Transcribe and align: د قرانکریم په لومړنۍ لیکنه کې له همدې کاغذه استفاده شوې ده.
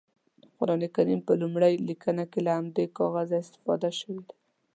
د 0.41 0.43
قرانکریم 0.57 1.19
په 1.27 1.33
لومړنۍ 1.41 1.75
لیکنه 1.89 2.23
کې 2.31 2.39
له 2.45 2.51
همدې 2.57 2.85
کاغذه 2.97 3.35
استفاده 3.43 3.89
شوې 3.99 4.21
ده. 4.27 4.33